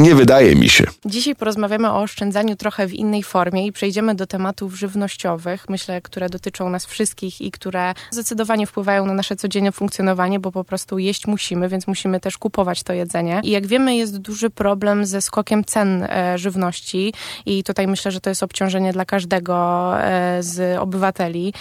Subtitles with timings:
[0.00, 0.84] Nie wydaje mi się.
[1.04, 6.28] Dzisiaj porozmawiamy o oszczędzaniu trochę w innej formie i przejdziemy do tematów żywnościowych, myślę, które
[6.28, 11.26] dotyczą nas wszystkich i które zdecydowanie wpływają na nasze codzienne funkcjonowanie, bo po prostu jeść
[11.26, 13.40] musimy, więc musimy też kupować to jedzenie.
[13.44, 17.12] I jak wiemy, jest duży problem ze skokiem cen e, żywności
[17.46, 21.52] i tutaj myślę, że to jest obciążenie dla każdego e, z obywateli.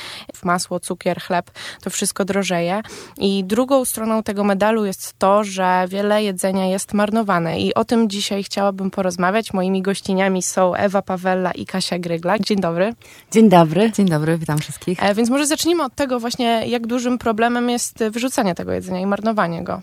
[0.44, 1.52] Masło, cukier, chleb,
[1.82, 2.82] to wszystko drożeje.
[3.18, 8.10] I drugą stroną tego medalu jest to, że wiele jedzenia jest marnowane i o tym
[8.10, 9.54] dzisiaj chciałabym porozmawiać.
[9.54, 12.40] Moimi gościniami są Ewa Pawella i Kasia Grygla.
[12.40, 12.94] Dzień dobry.
[13.32, 13.92] Dzień dobry.
[13.92, 15.04] Dzień dobry, witam wszystkich.
[15.04, 19.06] E, więc może zacznijmy od tego właśnie, jak dużym problemem jest wyrzucanie tego jedzenia i
[19.06, 19.82] marnowanie go.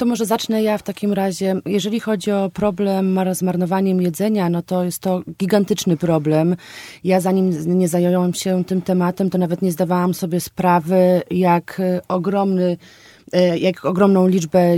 [0.00, 1.60] To może zacznę ja w takim razie.
[1.66, 6.56] Jeżeli chodzi o problem z marnowaniem jedzenia, no to jest to gigantyczny problem.
[7.04, 12.76] Ja zanim nie zająłem się tym tematem, to nawet nie zdawałam sobie sprawy, jak ogromny,
[13.32, 14.76] e, jak ogromną liczbę e,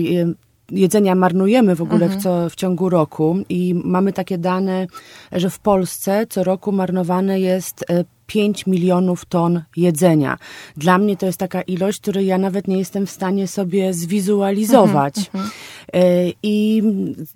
[0.72, 2.20] jedzenia marnujemy w ogóle mhm.
[2.20, 4.86] w, co, w ciągu roku i mamy takie dane,
[5.32, 7.84] że w Polsce co roku marnowane jest
[8.26, 10.38] 5 e, milionów ton jedzenia.
[10.76, 15.18] Dla mnie to jest taka ilość, której ja nawet nie jestem w stanie sobie zwizualizować.
[15.18, 15.50] Mhm, mhm.
[15.92, 16.82] E, I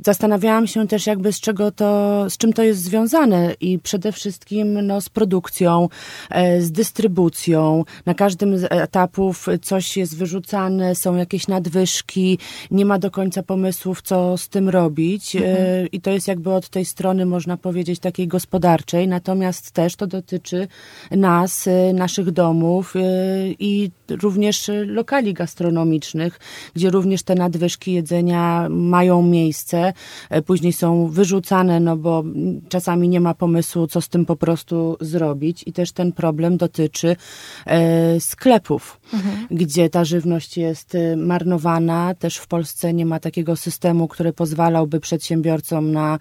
[0.04, 4.86] zastanawiałam się też jakby z czego to, z czym to jest związane i przede wszystkim
[4.86, 5.88] no, z produkcją,
[6.30, 7.84] e, z dystrybucją.
[8.06, 12.38] Na każdym z etapów coś jest wyrzucane, są jakieś nadwyżki,
[12.70, 15.36] nie ma do końca pomysłów, co z tym robić.
[15.36, 15.88] E, mhm.
[15.92, 19.08] I to jest jakby od tej strony, można powiedzieć, takiej gospodarczej.
[19.08, 20.68] Natomiast też to dotyczy
[21.10, 22.94] nas, naszych domów
[23.58, 26.40] i również lokali gastronomicznych,
[26.74, 29.92] gdzie również te nadwyżki jedzenia mają miejsce,
[30.30, 32.24] e, później są wyrzucane, no bo
[32.68, 35.62] czasami nie ma pomysłu, co z tym po prostu zrobić.
[35.66, 37.16] I też ten problem dotyczy
[37.66, 39.46] e, sklepów, mhm.
[39.50, 42.14] gdzie ta żywność jest e, marnowana.
[42.14, 46.18] Też w Polsce nie ma takiego systemu, który pozwalałby przedsiębiorcom na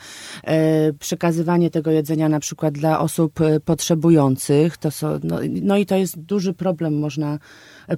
[1.00, 4.44] przekazywanie tego jedzenia na przykład dla osób potrzebujących.
[4.79, 7.39] To są, no, no i to jest duży problem, można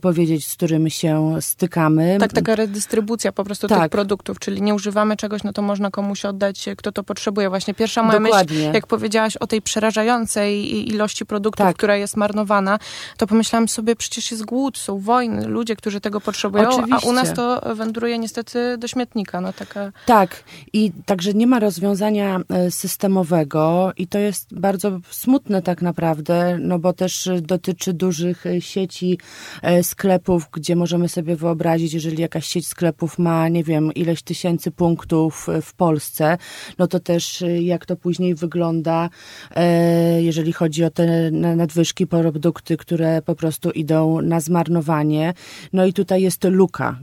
[0.01, 2.17] powiedzieć, z którym się stykamy.
[2.19, 3.81] Tak, taka redystrybucja po prostu tak.
[3.81, 7.49] tych produktów, czyli nie używamy czegoś, no to można komuś oddać, kto to potrzebuje.
[7.49, 8.57] Właśnie pierwsza moja Dokładnie.
[8.57, 11.75] myśl, jak powiedziałaś o tej przerażającej ilości produktów, tak.
[11.75, 12.79] która jest marnowana,
[13.17, 17.07] to pomyślałam sobie, przecież jest głód, są wojny, ludzie, którzy tego potrzebują, Oczywiście.
[17.07, 19.41] a u nas to wędruje niestety do śmietnika.
[19.41, 19.91] No, taka...
[20.05, 20.43] Tak,
[20.73, 26.79] i także nie ma rozwiązania e, systemowego i to jest bardzo smutne tak naprawdę, no
[26.79, 29.17] bo też dotyczy dużych e, sieci
[29.61, 34.71] e, sklepów, gdzie możemy sobie wyobrazić, jeżeli jakaś sieć sklepów ma, nie wiem, ileś tysięcy
[34.71, 36.37] punktów w Polsce,
[36.77, 39.09] no to też y, jak to później wygląda,
[39.55, 45.33] e, jeżeli chodzi o te nadwyżki, produkty, które po prostu idą na zmarnowanie.
[45.73, 46.99] No i tutaj jest luka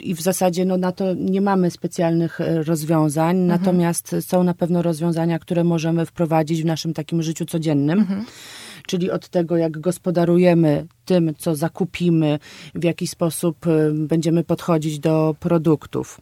[0.00, 3.60] i w zasadzie no, na to nie mamy specjalnych e, rozwiązań, mhm.
[3.60, 7.98] natomiast są na pewno rozwiązania, które możemy wprowadzić w naszym takim życiu codziennym.
[7.98, 8.24] Mhm
[8.90, 12.38] czyli od tego, jak gospodarujemy tym, co zakupimy,
[12.74, 16.20] w jaki sposób y, będziemy podchodzić do produktów.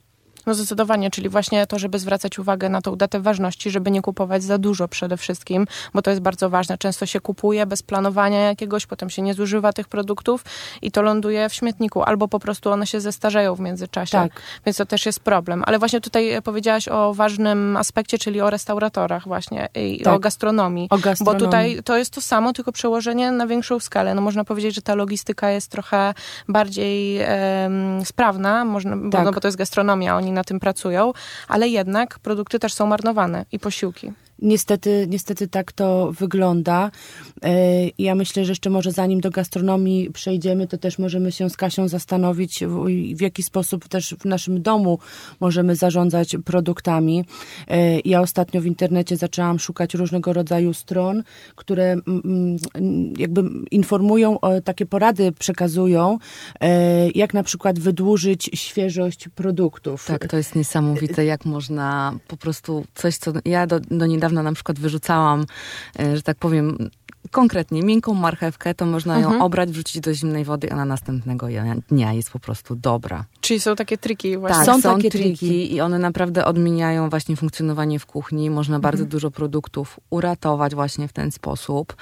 [0.48, 4.42] No zdecydowanie, czyli właśnie to, żeby zwracać uwagę na tą datę ważności, żeby nie kupować
[4.42, 6.78] za dużo przede wszystkim, bo to jest bardzo ważne.
[6.78, 10.44] Często się kupuje bez planowania jakiegoś, potem się nie zużywa tych produktów
[10.82, 14.12] i to ląduje w śmietniku, albo po prostu one się zestarzeją w międzyczasie.
[14.12, 14.32] Tak.
[14.66, 15.62] Więc to też jest problem.
[15.66, 20.14] Ale właśnie tutaj powiedziałaś o ważnym aspekcie, czyli o restauratorach właśnie i tak.
[20.14, 21.40] o, gastronomii, o gastronomii.
[21.40, 24.14] Bo tutaj to jest to samo, tylko przełożenie na większą skalę.
[24.14, 26.14] No można powiedzieć, że ta logistyka jest trochę
[26.48, 29.10] bardziej um, sprawna, można, tak.
[29.10, 31.12] bo, no, bo to jest gastronomia, oni na tym pracują,
[31.48, 34.12] ale jednak produkty też są marnowane i posiłki.
[34.42, 36.90] Niestety, niestety tak to wygląda.
[37.42, 37.50] E,
[37.98, 41.88] ja myślę, że jeszcze może zanim do gastronomii przejdziemy, to też możemy się z Kasią
[41.88, 42.64] zastanowić,
[43.14, 44.98] w jaki sposób też w naszym domu
[45.40, 47.24] możemy zarządzać produktami.
[47.68, 51.22] E, ja ostatnio w internecie zaczęłam szukać różnego rodzaju stron,
[51.56, 51.96] które
[53.16, 56.18] jakby informują, takie porady przekazują,
[56.60, 60.06] e, jak na przykład wydłużyć świeżość produktów.
[60.06, 64.50] Tak, to jest niesamowite, jak można po prostu coś, co ja do, do niedawna niedawno
[64.50, 65.46] na przykład wyrzucałam,
[65.98, 66.90] e, że tak powiem,
[67.30, 69.34] konkretnie miękką marchewkę, to można mhm.
[69.34, 71.46] ją obrać, wrzucić do zimnej wody, a na następnego
[71.88, 73.24] dnia jest po prostu dobra.
[73.40, 74.56] Czyli są takie triki właśnie.
[74.56, 78.50] Tak, są, są takie triki, triki i one naprawdę odmieniają właśnie funkcjonowanie w kuchni.
[78.50, 78.82] Można mhm.
[78.82, 81.96] bardzo dużo produktów uratować właśnie w ten sposób.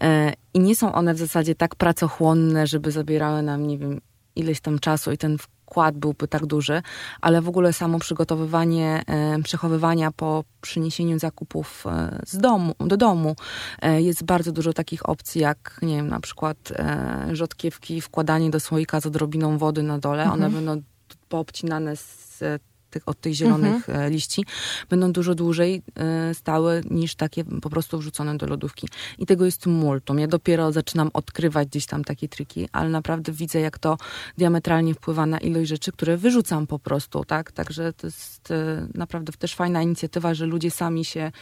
[0.00, 4.00] E, I nie są one w zasadzie tak pracochłonne, żeby zabierały nam, nie wiem,
[4.36, 5.38] ileś tam czasu i ten
[5.68, 6.82] wkład byłby tak duży,
[7.20, 13.36] ale w ogóle samo przygotowywanie, e, przechowywania po przyniesieniu zakupów e, z domu, do domu
[13.82, 16.56] e, jest bardzo dużo takich opcji, jak nie wiem, na przykład
[17.32, 20.22] rzodkiewki, wkładanie do słoika z odrobiną wody na dole.
[20.22, 20.40] Mhm.
[20.40, 20.82] One będą
[21.28, 22.42] poobcinane z
[22.90, 24.12] tych, od tych zielonych mhm.
[24.12, 24.44] liści,
[24.90, 25.82] będą dużo dłużej
[26.32, 28.88] stały niż takie po prostu wrzucone do lodówki.
[29.18, 30.18] I tego jest multum.
[30.18, 33.98] Ja dopiero zaczynam odkrywać gdzieś tam takie triki, ale naprawdę widzę, jak to
[34.38, 37.52] diametralnie wpływa na ilość rzeczy, które wyrzucam po prostu, tak?
[37.52, 38.52] Także to jest
[38.94, 41.32] naprawdę też fajna inicjatywa, że ludzie sami się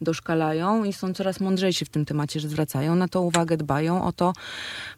[0.00, 4.12] doszkalają i są coraz mądrzejsi w tym temacie, że zwracają na to uwagę, dbają o
[4.12, 4.32] to,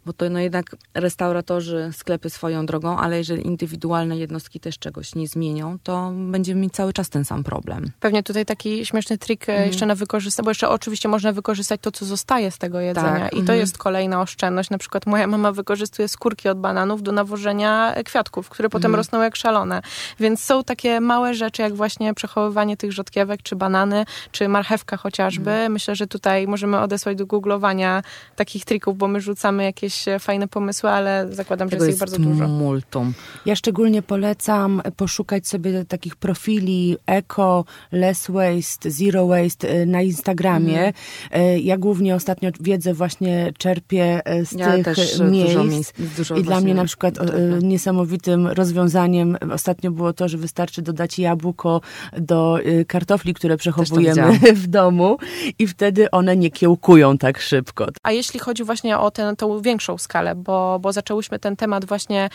[0.06, 5.28] bo to no jednak restauratorzy, sklepy swoją drogą, ale jeżeli indywidualne jednostki też czegoś nie
[5.28, 7.90] zmienią, to będziemy mieć cały czas ten sam problem.
[8.00, 9.66] Pewnie tutaj taki śmieszny trik mm.
[9.66, 13.32] jeszcze na wykorzystanie, bo jeszcze oczywiście można wykorzystać to, co zostaje z tego jedzenia tak.
[13.32, 13.56] i to mm.
[13.56, 14.70] jest kolejna oszczędność.
[14.70, 18.96] Na przykład moja mama wykorzystuje skórki od bananów do nawożenia kwiatków, które potem mm.
[18.96, 19.82] rosną jak szalone.
[20.20, 25.68] Więc są takie małe rzeczy, jak właśnie przechowywanie tych rzodkiewek, czy banany, czy marchewka chociażby.
[25.68, 28.02] Myślę, że tutaj możemy odesłać do googlowania
[28.36, 32.48] takich trików, bo my rzucamy jakieś fajne pomysły, ale zakładam, że jest ich bardzo dużo.
[32.48, 33.12] multum.
[33.46, 40.92] Ja szczególnie polecam poszukać sobie takich profili eco, less waste, zero waste y, na Instagramie.
[41.30, 41.60] Mm.
[41.62, 44.96] Ja głównie ostatnio wiedzę właśnie czerpię y, z ja tych
[45.30, 45.92] miejsc.
[46.16, 47.14] Dużo miejsc I dla mnie na przykład
[47.62, 51.80] niesamowitym rozwiązaniem ostatnio było to, że wystarczy dodać jabłko
[52.18, 55.18] do kartofli, które przechowujemy w domu
[55.58, 57.86] i wtedy one nie kiełkują tak szybko.
[58.02, 62.28] A jeśli chodzi właśnie o tę, tą większą skalę, bo, bo zaczęłyśmy ten temat właśnie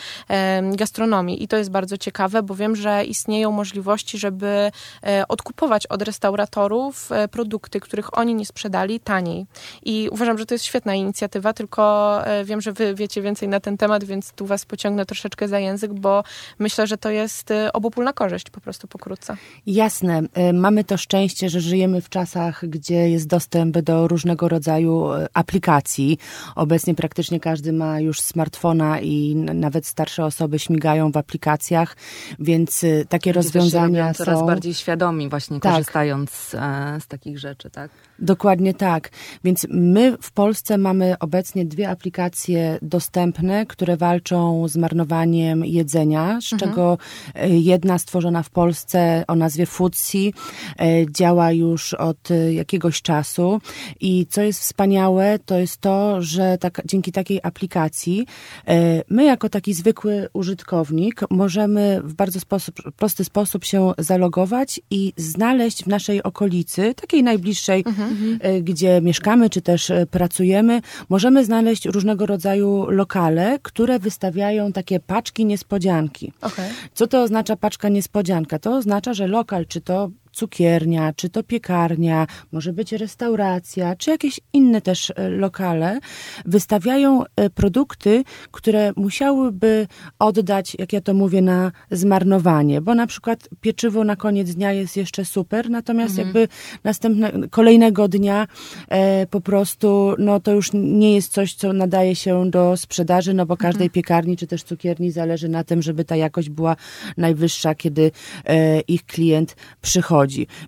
[0.72, 3.04] gastronomii i to jest bardzo ciekawe, bo wiem, że
[3.42, 4.70] istnieją możliwości, żeby
[5.06, 9.46] e, odkupować od restauratorów e, produkty, których oni nie sprzedali taniej.
[9.84, 11.82] I uważam, że to jest świetna inicjatywa, tylko
[12.26, 15.58] e, wiem, że wy wiecie więcej na ten temat, więc tu was pociągnę troszeczkę za
[15.58, 16.24] język, bo
[16.58, 19.36] myślę, że to jest obopólna korzyść po prostu pokrótce.
[19.66, 20.22] Jasne.
[20.52, 26.18] Mamy to szczęście, że żyjemy w czasach, gdzie jest dostęp do różnego rodzaju aplikacji.
[26.56, 31.96] Obecnie praktycznie każdy ma już smartfona i nawet starsze osoby śmigają w aplikacjach,
[32.38, 34.24] więc y, takie Ludzie rozwiązania są...
[34.24, 35.72] coraz bardziej świadomi właśnie tak.
[35.72, 37.90] korzystając z, e, z takich rzeczy, tak?
[38.18, 39.10] Dokładnie tak.
[39.44, 46.52] Więc my w Polsce mamy obecnie dwie aplikacje dostępne, które walczą z marnowaniem jedzenia, z
[46.52, 46.70] mhm.
[46.70, 46.98] czego
[47.34, 50.34] e, jedna stworzona w Polsce o nazwie Foodsi
[50.78, 53.60] e, działa już od jakiegoś czasu
[54.00, 58.26] i co jest wspaniałe, to jest to, że tak, dzięki takiej aplikacji
[58.68, 65.12] e, my jako taki zwykły użytkownik możemy w bardzo sposób, prosty sposób się zalogować i
[65.16, 68.01] znaleźć w naszej okolicy, takiej najbliższej, mhm.
[68.40, 75.00] E, gdzie mieszkamy czy też e, pracujemy, możemy znaleźć różnego rodzaju lokale, które wystawiają takie
[75.00, 76.32] paczki niespodzianki.
[76.40, 76.68] Okay.
[76.94, 78.58] Co to oznacza paczka niespodzianka?
[78.58, 84.40] To oznacza, że lokal, czy to cukiernia, czy to piekarnia, może być restauracja, czy jakieś
[84.52, 85.98] inne też e, lokale,
[86.44, 89.86] wystawiają e, produkty, które musiałyby
[90.18, 94.96] oddać, jak ja to mówię, na zmarnowanie, bo na przykład pieczywo na koniec dnia jest
[94.96, 96.26] jeszcze super, natomiast mhm.
[96.26, 96.48] jakby
[96.84, 98.46] następne, kolejnego dnia
[98.88, 103.46] e, po prostu, no to już nie jest coś, co nadaje się do sprzedaży, no
[103.46, 103.90] bo każdej mhm.
[103.90, 106.76] piekarni, czy też cukierni zależy na tym, żeby ta jakość była
[107.16, 108.10] najwyższa, kiedy
[108.44, 110.21] e, ich klient przychodzi.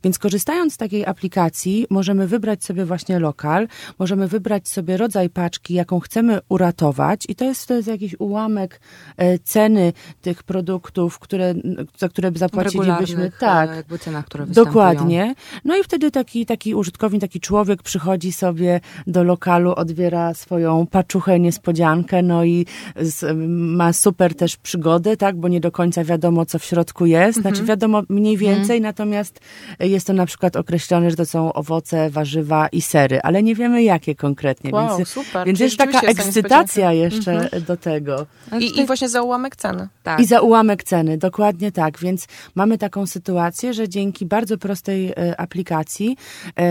[0.05, 3.69] Więc korzystając z takiej aplikacji, możemy wybrać sobie właśnie lokal,
[3.99, 8.81] możemy wybrać sobie rodzaj paczki, jaką chcemy uratować, i to jest wtedy jakiś ułamek
[9.17, 9.93] e, ceny
[10.23, 11.55] tych produktów, które,
[11.99, 13.33] za które zapłacilibyśmy.
[13.41, 15.35] Tak, jakby cena, które Dokładnie.
[15.65, 21.41] No i wtedy taki, taki użytkownik, taki człowiek przychodzi sobie do lokalu, odbiera swoją paczuchę,
[21.41, 23.37] niespodziankę, no i z,
[23.77, 27.41] ma super też przygodę, tak, bo nie do końca wiadomo, co w środku jest.
[27.41, 27.67] Znaczy mhm.
[27.67, 28.83] wiadomo mniej więcej, mhm.
[28.83, 29.41] natomiast
[29.81, 33.83] jest to na przykład określone, że to są owoce, warzywa i sery, ale nie wiemy
[33.83, 34.71] jakie konkretnie.
[34.71, 35.47] Wow, więc super.
[35.47, 37.63] więc jest taka ekscytacja jeszcze mhm.
[37.63, 38.27] do tego.
[38.61, 39.89] I, I, właśnie za ułamek ceny.
[40.03, 40.21] Tak.
[40.21, 41.99] I za ułamek ceny, dokładnie tak.
[41.99, 46.17] Więc mamy taką sytuację, że dzięki bardzo prostej e, aplikacji
[46.59, 46.65] e,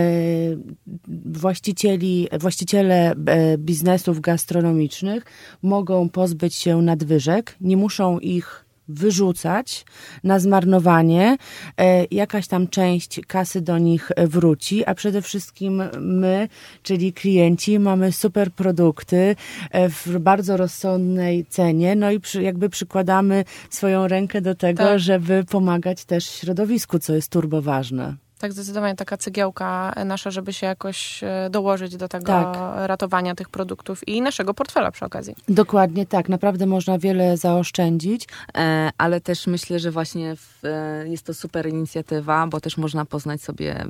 [1.24, 5.24] właścicieli, właściciele e, biznesów gastronomicznych
[5.62, 9.84] mogą pozbyć się nadwyżek, nie muszą ich wyrzucać
[10.24, 11.36] na zmarnowanie,
[11.78, 16.48] e, jakaś tam część kasy do nich wróci, a przede wszystkim my,
[16.82, 19.36] czyli klienci, mamy super produkty
[19.70, 24.98] e, w bardzo rozsądnej cenie, no i przy, jakby przykładamy swoją rękę do tego, tak.
[24.98, 30.66] żeby pomagać też środowisku, co jest turbo ważne tak zdecydowanie taka cygiełka nasza, żeby się
[30.66, 32.56] jakoś e, dołożyć do tego tak.
[32.86, 35.34] ratowania tych produktów i naszego portfela przy okazji.
[35.48, 38.28] Dokładnie tak, naprawdę można wiele zaoszczędzić.
[38.56, 43.04] E, ale też myślę, że właśnie w, e, jest to super inicjatywa, bo też można
[43.04, 43.84] poznać sobie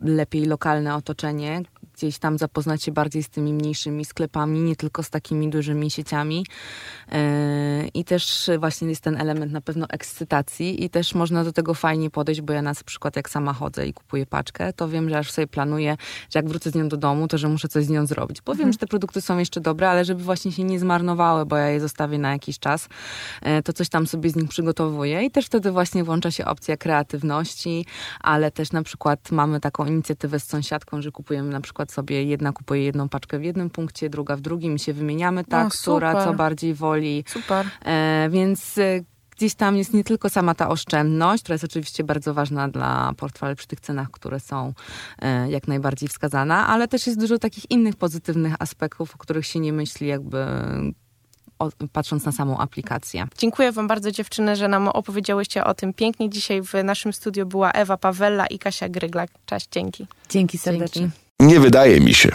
[0.00, 1.62] lepiej lokalne otoczenie,
[2.00, 6.46] gdzieś tam zapoznać się bardziej z tymi mniejszymi sklepami, nie tylko z takimi dużymi sieciami.
[7.12, 11.74] E, I też właśnie jest ten element na pewno ekscytacji i też można do tego
[11.74, 15.18] fajnie podejść, bo ja na przykład jak sama chodzę i kupuję paczkę, to wiem, że
[15.18, 15.96] aż sobie planuję,
[16.30, 18.42] że jak wrócę z nią do domu, to że muszę coś z nią zrobić.
[18.42, 18.72] Bo wiem, mhm.
[18.72, 21.80] że te produkty są jeszcze dobre, ale żeby właśnie się nie zmarnowały, bo ja je
[21.80, 22.88] zostawię na jakiś czas,
[23.42, 26.76] e, to coś tam sobie z nich przygotowuję i też wtedy właśnie włącza się opcja
[26.76, 27.86] kreatywności,
[28.20, 32.52] ale też na przykład mamy taką inicjatywę z sąsiadką, że kupujemy na przykład sobie, jedna
[32.52, 36.24] kupuje jedną paczkę w jednym punkcie, druga w drugim i się wymieniamy tak, no, która
[36.24, 37.24] co bardziej woli.
[37.26, 37.66] Super.
[37.84, 39.00] E, więc e,
[39.36, 43.56] gdzieś tam jest nie tylko sama ta oszczędność, która jest oczywiście bardzo ważna dla portfeli
[43.56, 44.72] przy tych cenach, które są
[45.22, 49.60] e, jak najbardziej wskazana, ale też jest dużo takich innych pozytywnych aspektów, o których się
[49.60, 50.46] nie myśli jakby
[51.92, 53.26] patrząc na samą aplikację.
[53.38, 56.30] Dziękuję Wam bardzo dziewczyny, że nam opowiedziałyście o tym pięknie.
[56.30, 59.30] Dzisiaj w naszym studiu była Ewa Pawella i Kasia Gryglak.
[59.46, 60.06] Cześć, dzięki.
[60.28, 61.02] Dzięki serdecznie.
[61.02, 61.29] Dzięki.
[61.40, 62.30] Nie wydaje mi się.